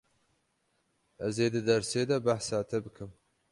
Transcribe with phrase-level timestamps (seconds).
[1.25, 3.11] Ez ê di dersê de behsa te bikim.